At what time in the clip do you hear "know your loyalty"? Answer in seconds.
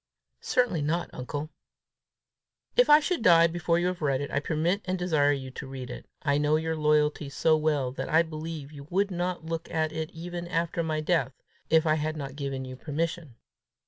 6.39-7.29